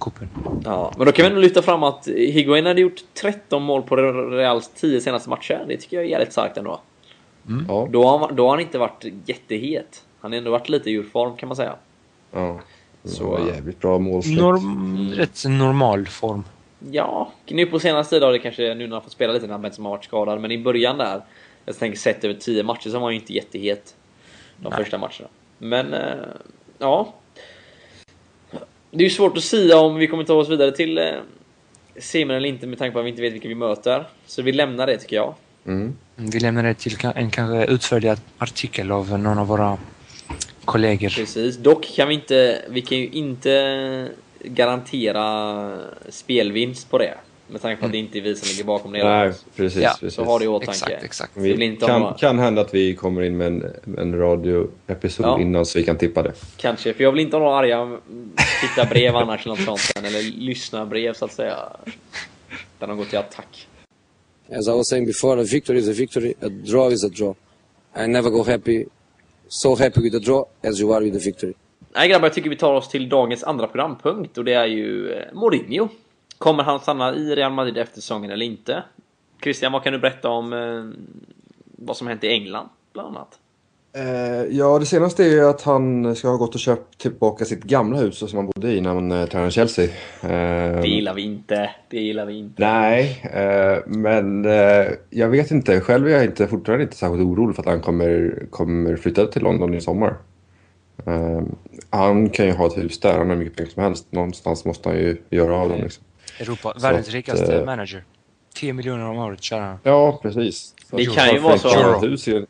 [0.00, 0.28] cupen.
[0.64, 3.96] Ja, men då kan vi ändå lyfta fram att Higuain hade gjort 13 mål på
[3.96, 5.64] Reals 10 senaste matcher.
[5.68, 6.80] Det tycker jag är jävligt starkt ändå.
[7.68, 7.88] Ja.
[7.90, 10.04] Då har, han, då har han inte varit jättehet.
[10.20, 11.74] Han har ändå varit lite ur form kan man säga.
[12.32, 12.60] ja.
[13.04, 14.38] Så- jävligt bra målsnitt.
[14.38, 16.44] Norm, Rätt normal form.
[16.90, 19.58] Ja, nu på senare tid har det kanske nu när han fått spela lite när
[19.58, 20.40] har varit skadad.
[20.40, 21.20] Men i början där,
[21.64, 23.94] jag tänker sett över 10 matcher så var han ju inte jättehet.
[24.56, 24.78] De Nej.
[24.78, 25.28] första matcherna.
[25.58, 26.16] Men, eh,
[26.78, 27.14] ja.
[28.90, 31.04] Det är ju svårt att säga om vi kommer ta oss vidare till eh,
[31.98, 34.04] semin eller inte med tanke på att vi inte vet vilka vi möter.
[34.26, 35.34] Så vi lämnar det tycker jag.
[35.66, 35.96] Mm.
[36.16, 39.78] Vi lämnar det till en kanske utförlig artikel av någon av våra
[40.64, 41.08] kollegor.
[41.08, 41.56] Precis.
[41.56, 44.08] Dock kan vi inte, vi kan ju inte
[44.44, 47.14] garantera spelvinst på det.
[47.48, 49.04] Med tanke på att det inte är vi som ligger bakom det.
[49.04, 49.82] Nej, precis.
[49.82, 50.14] Ja, precis.
[50.14, 50.70] Så har det i åtanke.
[50.72, 51.32] Exakt, exakt.
[51.36, 53.64] Vi kan, några- kan hända att vi kommer in med en,
[53.98, 55.40] en radioepisod Ja.
[55.40, 56.32] innan så vi kan tippa det.
[56.56, 57.98] Kanske, för jag vill inte ha några arga
[58.60, 61.56] tittarbrev annars eller något sånt eller lyssnarbrev så att säga.
[62.78, 63.68] Där de går till attack.
[64.58, 67.34] As I was saying before, a victory is a victory, a draw is a draw.
[68.04, 68.84] I never go happy,
[69.48, 71.52] so happy with a draw as you are with a victory.
[71.96, 75.12] Nej grabbar, jag tycker vi tar oss till dagens andra programpunkt och det är ju
[75.12, 75.88] eh, Mourinho.
[76.44, 78.82] Kommer han stanna i Real Madrid efter säsongen eller inte?
[79.42, 81.02] Christian, vad kan du berätta om eh,
[81.62, 83.38] vad som hänt i England, bland annat?
[83.96, 87.62] Eh, ja, det senaste är ju att han ska ha gått och köpt tillbaka sitt
[87.64, 89.84] gamla hus som han bodde i när han eh, tränade Chelsea.
[90.22, 91.70] Eh, Det gillar vi inte.
[91.90, 92.62] Det gillar vi inte.
[92.62, 93.22] Nej,
[93.86, 94.44] men
[95.10, 95.80] jag vet inte.
[95.80, 99.42] Själv är jag inte, fortfarande inte särskilt orolig för att han kommer, kommer flytta till
[99.42, 100.16] London i sommar.
[101.90, 104.06] Han kan ju ha ett hus där, han har mycket pengar som helst.
[104.12, 105.80] Någonstans måste han ju göra av dem.
[105.82, 106.04] Liksom.
[106.40, 108.04] Europa, världens att, rikaste eh, manager.
[108.54, 109.78] 10 miljoner om året tjänar han.
[109.82, 110.74] Ja, precis.
[110.90, 112.46] Så Det kan ju vara så- hus i-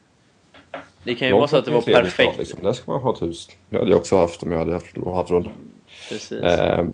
[1.05, 2.39] Det kan ju vara så att det var perfekt.
[2.39, 2.59] Liksom.
[2.63, 3.49] Där ska man ha ett hus.
[3.71, 5.49] Det hade jag också haft om jag hade haft, haft råd.
[6.09, 6.33] Precis.
[6.43, 6.85] Eh,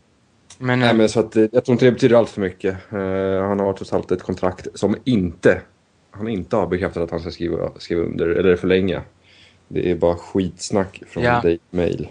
[0.58, 2.74] Men, Nej, eh, men så att, eh, jag tror inte det betyder allt för mycket.
[2.92, 5.60] Eh, han har trots allt ett kontrakt som inte,
[6.10, 9.02] han inte har bekräftat att han ska skriva, skriva under eller förlänga.
[9.68, 11.40] Det är bara skitsnack från Ja.
[11.42, 12.08] Dave Mail.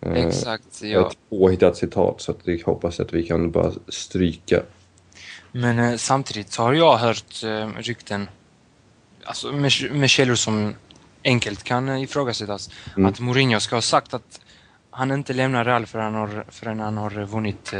[0.00, 1.08] Eh, exakt, ja.
[1.10, 4.62] Ett påhittat citat så att jag hoppas att vi kan bara stryka.
[5.52, 8.28] Men eh, samtidigt så har jag hört eh, rykten,
[9.24, 10.74] alltså med, med källor som
[11.24, 13.06] enkelt kan ifrågasättas, Mm.
[13.06, 14.40] att Mourinho ska ha sagt att
[14.90, 17.72] han inte lämnar Real förrän han har, förrän han har vunnit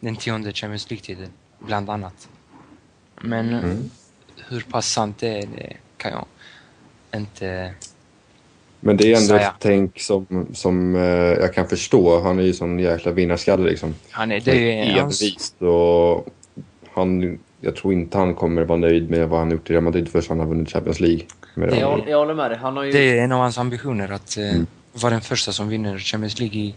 [0.00, 2.28] den tionde Champions League-titeln, bland annat.
[3.20, 3.90] Men Mm.
[4.48, 6.26] hur pass sant det är, det kan jag
[7.20, 7.74] inte...
[8.80, 12.20] Men det är ändå ett tänk som, som eh, jag kan förstå.
[12.20, 13.94] Han är ju sån jäkla vinnarskalle liksom.
[14.10, 16.26] Han är, det är Envist och
[16.92, 20.08] han, jag tror inte han kommer vara nöjd med vad han gjort i Real Madrid
[20.08, 21.20] förrän han har vunnit Champions League.
[21.54, 22.58] Med Real jag, jag håller med dig.
[22.58, 22.92] Han har ju...
[22.92, 24.66] det är en av hans ambitioner att eh, Mm.
[24.92, 26.74] vara den första som vinner Champions League i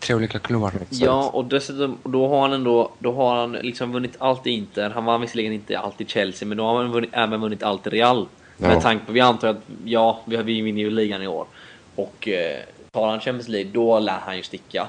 [0.00, 0.72] tre olika klubbar.
[0.90, 4.90] Ja, och dessutom då har han ändå då har han liksom vunnit allt i Inter.
[4.90, 7.86] Han vann visserligen inte allt i Chelsea, men då har han vunnit, även vunnit allt
[7.86, 8.26] i Real.
[8.58, 8.68] Ja.
[8.68, 11.46] Med tanke på, vi antar att ja, vi, vi vinner ju ligan i år.
[11.94, 12.58] Och eh,
[12.90, 14.88] tar han Champions League, då lär han ju sticka.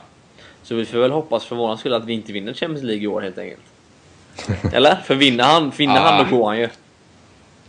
[0.64, 3.08] Så vi får väl hoppas för våran skull att vi inte vinner Champions League i
[3.08, 3.62] år helt enkelt.
[4.74, 4.96] Eller?
[4.96, 6.70] För vinner han, vinner han då går han ju.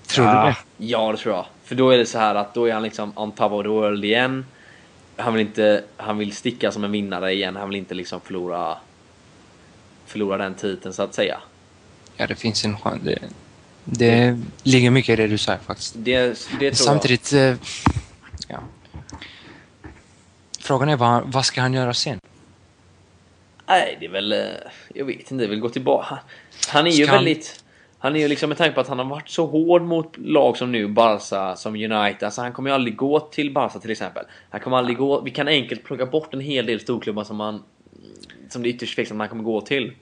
[0.06, 0.56] Tror du det?
[0.76, 1.46] Ja, det tror jag.
[1.64, 3.68] För då är det så här att då är han liksom on top of the
[3.68, 4.46] world igen.
[5.16, 7.56] Han vill inte, han vill sticka som en vinnare igen.
[7.56, 8.76] Han vill inte liksom förlora,
[10.06, 11.40] förlora den titeln så att säga.
[12.16, 13.02] Ja, det finns en chans.
[13.84, 15.94] Det, ligger mycket i det du säger faktiskt.
[15.98, 16.74] Det, det.
[16.74, 17.54] Samtidigt, eh,
[18.48, 18.58] ja.
[20.60, 22.18] Frågan är vad, vad ska han göra sen?
[23.66, 24.32] Nej, det är väl...
[24.32, 24.38] eh,
[24.94, 26.06] Jag vet inte, väl gå tillbaka.
[26.08, 26.18] Han,
[26.68, 27.64] han är ju Ska han- väldigt...
[28.02, 30.56] Han är ju liksom med tanke på att han har varit så hård mot lag
[30.56, 32.22] som nu Barca, som United.
[32.22, 34.24] Alltså han kommer ju aldrig gå till Barca till exempel.
[34.50, 35.20] Han kommer aldrig gå...
[35.20, 37.62] Vi kan enkelt plocka bort en hel del storklubbar som han...
[38.48, 39.92] Som det är ytterst tveksamt han kommer gå till.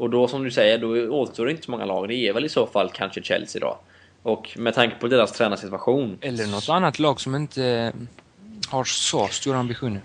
[0.00, 2.08] Och då som du säger, då återstår det inte så många lag.
[2.08, 3.78] Det är väl i så fall kanske Chelsea då.
[4.22, 6.18] Och med tanke på deras tränarsituation.
[6.20, 7.92] Eller något annat lag som inte eh,
[8.70, 10.00] har så stora ambitioner.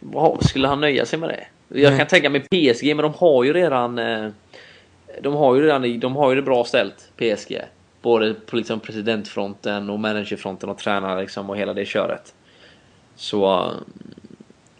[0.00, 1.46] Vad skulle han nöja sig med det?
[1.80, 1.98] Jag Nej.
[1.98, 3.98] kan tänka mig PSG, men de har ju redan...
[3.98, 4.28] eh,
[5.22, 7.60] De har ju redan de har ju det bra ställt, PSG.
[8.02, 12.34] Både på liksom presidentfronten och managerfronten och tränare liksom och hela det köret.
[13.16, 13.60] Så...
[13.60, 13.70] eh,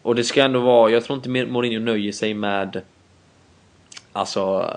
[0.02, 0.90] Och det ska ändå vara...
[0.90, 2.80] Jag tror inte Mourinho nöjer sig med...
[4.12, 4.70] Alltså...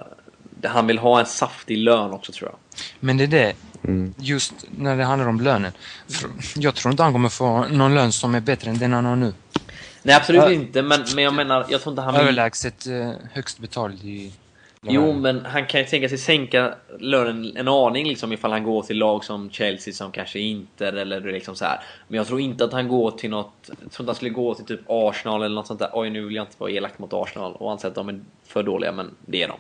[0.66, 2.60] Han vill ha en saftig lön också tror jag.
[3.00, 3.54] Men det är det,
[3.88, 4.14] Mm.
[4.18, 5.72] just när det handlar om lönen.
[6.56, 9.16] Jag tror inte han kommer få någon lön som är bättre än den han har
[9.16, 9.34] nu.
[10.04, 10.54] Nej absolut Äh.
[10.54, 12.22] inte, men, men jag menar, jag tror inte han vill...
[12.22, 14.34] Överlägset eh, högst betald i...
[14.88, 18.82] Jo, men han kan ju tänka sig sänka lönen en aning liksom ifall han går
[18.82, 21.80] till lag som Chelsea som kanske Inter eller liksom så här.
[22.08, 23.54] Men jag tror inte att han går till något...
[23.68, 25.90] Jag tror inte han skulle gå till typ Arsenal eller något sånt där.
[25.94, 28.64] Oj, nu vill jag inte vara elak mot Arsenal och anse att de är för
[28.64, 29.58] dåliga, men det är de.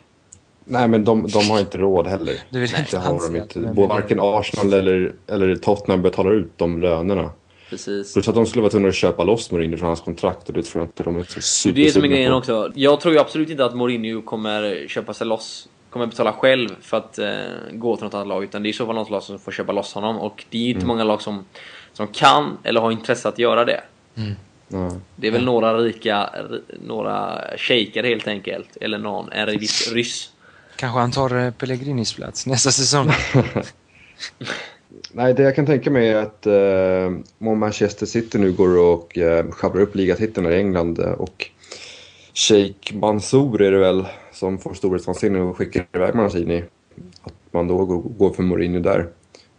[0.65, 2.35] Nej, men de, de har inte råd heller.
[2.49, 3.59] Det vill inte Det har de inte.
[3.59, 7.29] Både varken Arsenal eller, eller Tottenham betalar ut de lönerna.
[7.73, 8.13] Precis.
[8.13, 10.63] Plus att de skulle vara tvungna att köpa loss Mourinho från hans kontrakt och det
[10.63, 12.37] tror jag inte de är så super, Det är som är grejen på.
[12.37, 12.71] också.
[12.75, 15.67] Jag tror ju absolut inte att Mourinho kommer köpa sig loss.
[15.89, 17.27] Kommer betala själv för att eh,
[17.71, 18.43] gå till något annat lag.
[18.43, 20.17] Utan det är i så fall något lag som får köpa loss honom.
[20.19, 21.45] Och det är ju inte många lag som,
[21.93, 23.81] som kan eller har intresse att göra det.
[24.67, 24.91] Ja.
[25.15, 28.77] Det är väl några rika, ri- några shejker helt enkelt.
[28.81, 30.29] Eller någon, en viss ryss.
[30.75, 33.11] Kanske han tar eh, Pellegrinis plats nästa säsong.
[35.11, 39.17] Nej, det jag kan tänka mig är att eh, om Manchester City nu går och
[39.17, 41.49] eh, sjabblar upp ligatiteln i England eh, och
[42.33, 46.63] Sheikh Mansour är det väl som får storhetsvansinne och skickar iväg Mancini.
[47.23, 47.85] Att man då
[48.17, 49.07] går- för Mourinho där.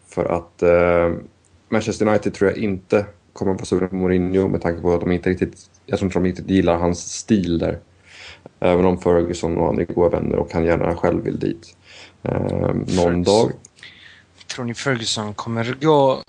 [0.09, 1.21] För att eh,
[1.69, 5.13] Manchester United tror jag inte kommer på sugna på Mourinho med tanke på att de
[5.13, 7.79] inte riktigt, jag tror inte de riktigt gillar hans stil där.
[8.61, 11.77] Även om Ferguson och han är goda vänner och han gärna själv vill dit.
[12.23, 13.23] Eh, någon Ferguson.
[13.23, 13.51] dag.
[14.55, 16.23] Tror ni Ferguson kommer gå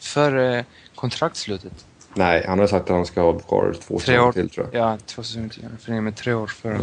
[0.00, 1.86] före kontraktslutet?
[2.14, 4.32] Nej, han har sagt att han ska ha kvar två Tre år.
[4.32, 4.82] till tror jag.
[4.92, 5.62] Ja, två säsonger till.
[5.62, 6.80] Han förlänger med tre år före.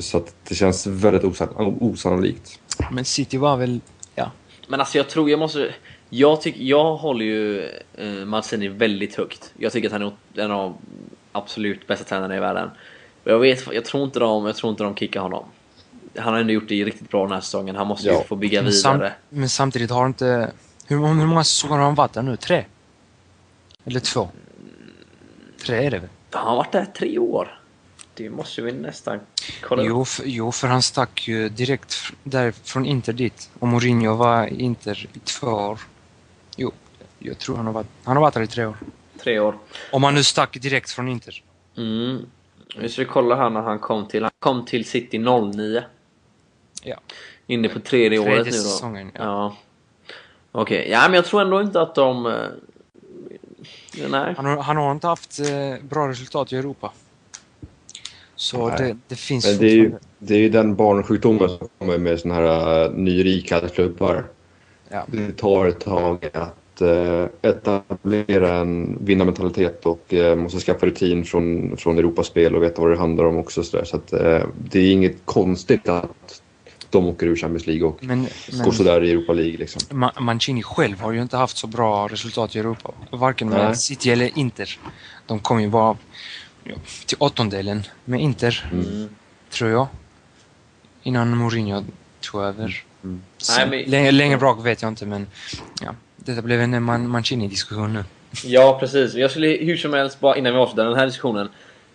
[0.00, 2.60] Så att det känns väldigt osann- osannolikt.
[2.90, 3.80] Men City var väl...
[4.14, 4.30] Ja.
[4.68, 5.74] Men alltså jag tror jag måste...
[6.10, 9.52] Jag, tycker, jag håller ju eh, Mancini väldigt högt.
[9.58, 10.74] Jag tycker att han är en av de
[11.32, 12.70] absolut bästa tränarna i världen.
[13.24, 15.44] Jag vet, jag tror inte de, jag tror inte de kickar honom.
[16.18, 17.76] Han har ändå gjort det riktigt bra den här säsongen.
[17.76, 18.24] Han måste ju Ja.
[18.28, 19.12] få bygga Men, vidare.
[19.28, 20.52] men samtidigt har inte...
[20.86, 22.36] Hur, hur många säsonger har han varit där nu?
[22.36, 22.64] Tre?
[23.84, 24.28] Eller två?
[25.66, 26.08] Tre är det väl?
[26.30, 27.60] Han har varit där tre år.
[28.14, 29.20] Det måste vi nästan
[29.62, 29.88] kolla upp.
[29.88, 33.50] Jo, för, jo, för han stack ju direkt där från Inter dit.
[33.58, 35.78] Och Mourinho var Inter i två år.
[36.56, 36.72] Jo,
[37.18, 38.76] jag tror han har varit, han har varit där i tre år.
[39.22, 39.54] Tre år.
[39.92, 41.42] Om han nu stack direkt från Inter.
[41.76, 42.26] Mm.
[42.78, 44.22] Vi ska kolla här när han kom till.
[44.22, 45.82] Han kom till City 09.
[46.88, 46.96] Ja.
[47.46, 48.56] Inne på tredje, Tredje året nu då.
[48.56, 49.20] säsongen, ja.
[49.22, 49.56] ja.
[50.52, 52.26] Okej, ja men jag tror ändå inte att de...
[52.26, 52.32] eh,
[54.10, 54.34] Nej.
[54.36, 56.92] Han har, han har inte haft eh, bra resultat i Europa.
[58.38, 61.98] Så det, det finns Men det är, ju, det är ju den barnsjukdomen som kommer
[61.98, 64.24] med såna här uh, nyrika klubbar.
[64.88, 65.04] Ja.
[65.06, 71.76] Det tar ett tag att uh, etablera en vinnarmentalitet och uh, måste skaffa rutin från,
[71.76, 73.62] från Europaspel och veta vad det handlar om också.
[73.62, 73.84] Så, där.
[73.84, 76.42] så att, uh, det är inget konstigt att
[76.90, 79.56] de åker ur Champions League och Men, går men sådär i Europa League.
[79.56, 79.80] Liksom.
[79.98, 82.90] Ma- Mancini själv har ju inte haft så bra resultat i Europa.
[83.10, 83.76] Varken med Nej.
[83.76, 84.78] City eller Inter.
[85.26, 85.96] De kom ju bara
[87.06, 89.08] till åttondelen med Inter, Mm.
[89.50, 89.86] tror jag.
[91.02, 91.84] Innan Mourinho
[92.20, 92.82] tog över.
[93.04, 93.22] Mm.
[93.58, 95.26] Nej, men- längre, längre bak vet jag inte, men
[95.80, 98.04] ja, detta blev en Man- Mancini-diskussion nu.
[98.44, 99.14] Ja, precis.
[99.14, 101.48] Jag skulle hur som helst, bara innan vi avslutar den här diskussionen.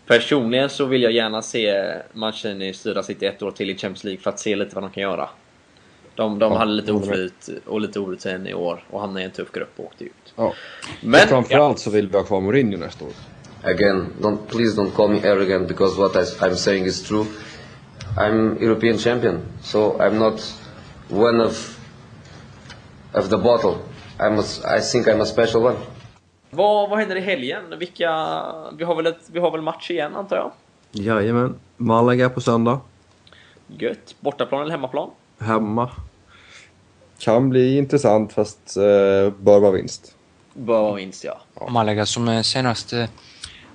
[0.07, 4.21] Personligen så vill jag gärna se Mancini styra City ett år till i Champions League
[4.21, 5.29] för att se lite vad de kan göra.
[6.15, 9.31] De, de Ja, hade lite oflyt och lite orutin i år och hamnade i en
[9.31, 10.33] tuff grupp och åkte ut.
[10.35, 10.53] Ja.
[11.01, 13.11] Men, framförallt så vill vi ha kvar Mourinho nästa år.
[13.63, 17.25] Again, don't please don't call me arrogant because what I, I'm saying is true.
[18.17, 20.53] I'm European champion, so I'm not
[21.09, 21.77] one of
[23.13, 23.75] of the bottle.
[24.19, 24.43] I'm a,
[24.77, 25.75] I think I'm a special one.
[26.53, 27.63] Vad, vad händer i helgen?
[27.79, 28.09] Vilka...
[28.77, 30.51] Vi har, väl ett, vi har väl match igen antar jag?
[30.91, 31.55] Jajamän.
[31.77, 32.79] Malaga på söndag.
[33.67, 34.15] Gött.
[34.19, 35.09] Bortaplan eller hemmaplan?
[35.39, 35.89] Hemma.
[37.19, 40.15] Kan bli intressant fast eh, bör vara vinst.
[40.53, 41.41] Bör vara vinst ja.
[41.69, 43.05] Malaga som är senast eh,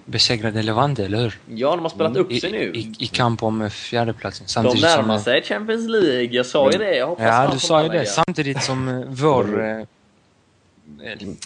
[0.05, 1.39] besegrade Levante, eller hur?
[1.47, 2.73] Ja, de har spelat upp I, sig nu.
[2.75, 4.65] i, I kamp om eh, fjärdeplatsen.
[4.65, 6.29] De närmar sig Champions League.
[6.31, 6.97] Jag sa ju det.
[6.97, 8.07] Jag hoppas Ja, du sa ju det.
[8.07, 9.87] Samtidigt som eh, vår...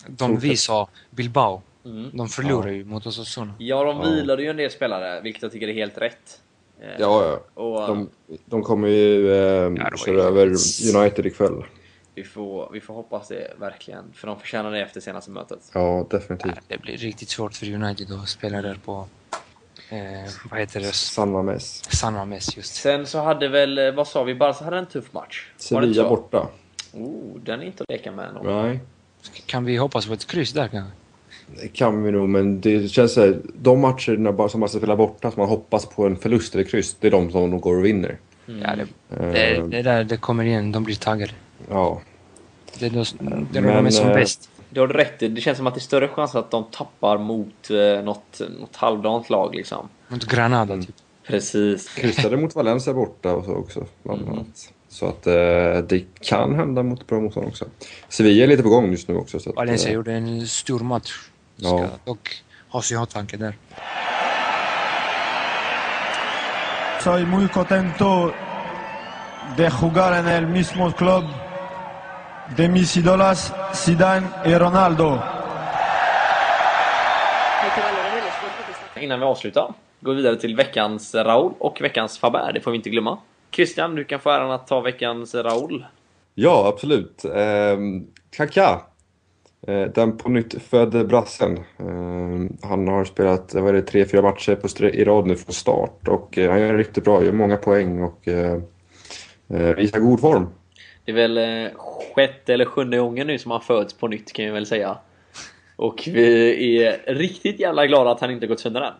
[0.09, 2.11] De vi sa, Bilbao, Mm.
[2.13, 3.55] de förlorar ju mot Osasuna.
[3.59, 4.03] Ja, de Ja.
[4.11, 6.41] vilade ju en del spelare, vilket jag tycker är helt rätt.
[6.81, 7.25] Eh, Ja,
[7.55, 7.63] ja.
[7.63, 8.09] Och De,
[8.45, 10.47] de kommer ju eh, ju köra över
[10.97, 11.65] United ikväll.
[12.15, 15.71] vi, får, vi får hoppas det verkligen, för de förtjänar det efter senaste mötet.
[15.75, 16.59] Ja, definitivt.
[16.69, 19.07] Det blir riktigt svårt för United att spela där på...
[19.91, 19.99] Eh,
[20.51, 20.93] vad heter det?
[20.93, 21.85] San Mames.
[21.99, 22.75] San Mames just.
[22.75, 25.47] Sen så hade väl, eh, vad sa vi, Barca hade en tuff match.
[25.57, 26.49] Sevilla borta.
[26.93, 28.45] Oh, den är inte att leka med nog.
[28.45, 28.81] Nej,
[29.47, 30.93] Kan vi hoppas på ett kryss där kanske?
[31.63, 34.79] det kan vi nog, men det känns så här, de matcherna bara- som man ska
[34.79, 37.61] spela borta, som man hoppas på en förlust eller kryss, det är de som de
[37.61, 38.19] går och vinner.
[38.49, 38.61] Mm.
[38.61, 41.33] Ja, det, Eh, det, det där det kommer igen, de blir taggade.
[41.71, 42.01] Ja,
[42.79, 44.51] Det är då, det är då Men, de är som eh, bäst.
[44.71, 45.29] Det har du rätt i.
[45.29, 48.77] Det känns som att det är större chans att de tappar mot eh, något, något
[48.77, 49.89] halvdant lag liksom.
[50.09, 50.95] Mot Granada typ.
[51.27, 51.89] Precis.
[51.95, 53.87] kryssade mot Valencia borta och så också.
[54.03, 54.45] Bland Mm.
[54.93, 55.33] Så att eh,
[55.89, 57.65] det kan hända mot bra motstånd också.
[58.09, 59.39] Sevilla är lite på gång just nu också.
[59.41, 61.13] Så att, Valencia eh, gjorde en stor match.
[61.59, 61.87] Ska Ja.
[62.05, 63.55] dock ha sig i åtanke där.
[67.01, 68.33] Soy muy contento
[69.57, 71.25] de jugar en el mismo club
[72.57, 75.19] de mis ídolas Zidane y Ronaldo.
[79.01, 82.53] Innan vi avslutar, går vi vidare till veckans Raul och veckans Faber.
[82.53, 83.19] Det får vi inte glömma.
[83.53, 85.85] Christian, du kan få äran att ta veckans Raul.
[86.35, 87.25] Ja, absolut.
[87.25, 87.79] Eh,
[88.31, 88.81] Kaká.
[89.67, 91.57] Eh, den på nytt födde brassen.
[91.57, 95.55] Eh, han har spelat vad är det, tre, fyra matcher på i rad nu från
[95.55, 98.59] start och eh, han gör riktigt bra, gör många poäng och eh,
[99.49, 100.47] eh, visar god form.
[101.05, 101.71] Det är väl eh,
[102.15, 104.99] sjätte eller sjunde gången nu som han föds på nytt kan jag väl säga.
[105.77, 108.95] Och vi är riktigt jävla glada att han inte gått sönder än.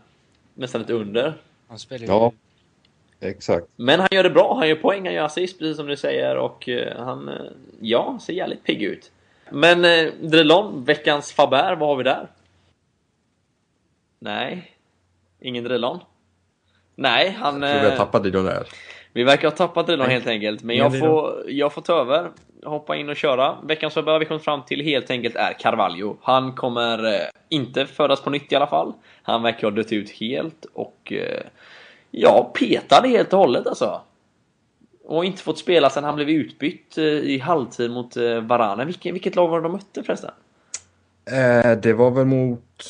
[0.55, 1.35] Nästan ett under.
[1.69, 2.13] Han spelar ju...
[2.13, 2.33] Ja.
[3.23, 3.67] Exakt.
[3.77, 6.37] Men han gör det bra, han gör poäng, han gör assist precis som du säger
[6.37, 7.35] och eh, han, eh,
[7.81, 9.11] ja, ser jävligt pigg ut.
[9.51, 12.27] Men eh, Drilon, veckans Faber, vad har vi där?
[14.19, 14.73] Nej,
[15.41, 15.99] ingen Drilon.
[16.95, 17.63] Nej, han...
[17.63, 18.67] Jag tror vi har eh, tappat Didon där.
[19.13, 22.31] Vi verkar ha tappat Drilon helt enkelt, men jag får, jag får ta över,
[22.65, 23.57] hoppa in och köra.
[23.63, 26.17] Veckans Faber vi kommit fram till helt enkelt är Carvalho.
[26.23, 28.93] Han kommer eh, inte födas på nytt i alla fall.
[29.23, 31.43] Han verkar ha dött ut helt och eh,
[32.15, 34.01] ja, petad helt och hållet alltså.
[35.05, 38.85] Och inte fått spela sen han blev utbytt eh, i halvtid mot eh, Varane.
[38.85, 40.31] Vilket, vilket lag var det de mötte förresten?
[41.33, 42.85] Eh, det var väl mot...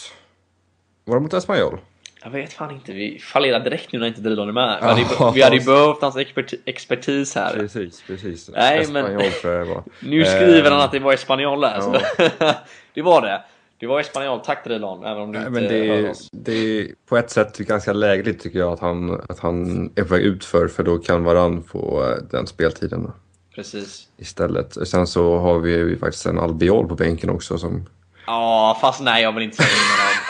[1.04, 1.78] Var det mot Espanyol?
[2.24, 4.78] Jag vet fan inte, vi fallerade direkt nu när inte Drilon är med.
[4.80, 7.54] Vi Ja, hade, ju- vi hade ju behövt hans experti- expertis här.
[7.54, 8.50] Precis, precis.
[8.54, 9.04] Nej, men-
[9.42, 9.82] det var.
[10.00, 11.80] Nu skriver Eh, han att det var Espanyol där.
[11.80, 11.92] så-
[12.94, 13.42] det var det.
[13.82, 16.28] Det var Espanyol, tack Drilon, även om du Nej, inte men det hör oss.
[16.32, 20.14] det är på ett sätt ganska lägligt tycker jag att han, att han är på
[20.14, 23.12] väg ut för, då kan Varann få eh, den speltiden
[23.54, 24.08] Precis.
[24.16, 24.88] istället.
[24.88, 27.88] Sen så har vi ju faktiskt en Albiol på bänken också som...
[28.26, 29.68] Ja, fast nej, jag vill inte säga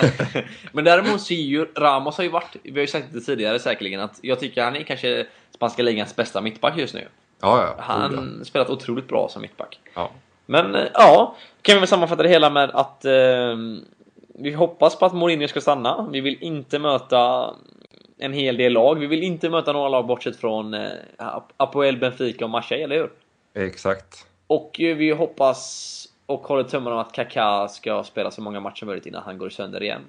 [0.01, 0.49] honom.
[0.73, 3.59] Men däremot så är ju Ramos har ju varit, vi har ju sagt det tidigare
[3.59, 7.09] säkerligen, att jag tycker han är kanske spanska ligans bästa mittback just nu.
[7.41, 7.85] Ja, ja.
[7.85, 8.45] Han ja.
[8.45, 9.81] spelat otroligt bra som mittback.
[9.95, 10.11] ja.
[10.47, 13.57] Men eh, ja, kan vi väl sammanfatta det hela med att eh,
[14.35, 16.09] vi hoppas på att Mourinho ska stanna.
[16.13, 17.55] Vi vill inte möta
[18.19, 18.99] en hel del lag.
[18.99, 20.91] Vi vill inte möta några lag bortsett från eh,
[21.57, 23.11] Apoel, Benfica och Marseille, eller hur?
[23.55, 24.27] Exakt.
[24.47, 28.79] Och eh, vi hoppas och håller tummarna om att Kaká ska spela så många matcher
[28.79, 30.03] som möjligt innan han går sönder igen.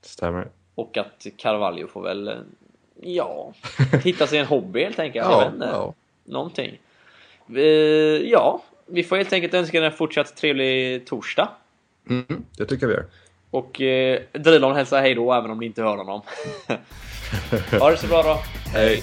[0.00, 0.48] Stämmer.
[0.74, 2.34] Och att Carvalho får väl, eh,
[3.00, 3.52] ja,
[4.04, 5.26] hitta sig en hobby helt enkelt.
[5.30, 5.94] jag Ja, ja.
[6.24, 6.78] Någonting.
[7.54, 7.62] Eh,
[8.30, 11.48] ja, vi får helt enkelt önska er en fortsatt trevlig torsdag.
[12.10, 13.06] Mm, det tycker vi gör.
[13.50, 16.22] Och eh, Drilon hälsar hej då även om ni inte hör honom.
[17.80, 18.38] ha det så bra då.
[18.72, 19.02] Hej.